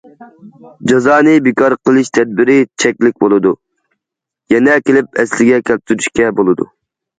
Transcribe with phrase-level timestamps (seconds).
[0.91, 2.55] جازانى بىكار قىلىش تەدبىرى
[2.85, 3.53] چەكلىك بولىدۇ،
[4.57, 6.71] يەنە كېلىپ ئەسلىگە كەلتۈرۈشكە بولىدۇ.